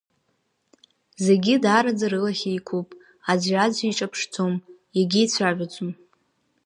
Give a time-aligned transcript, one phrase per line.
[1.25, 2.87] Зегьы даараӡа рылахь еиқәуп,
[3.31, 4.53] аӡәи-аӡәи еиҿаԥшӡом,
[4.97, 5.89] иагьеицәажәаӡом…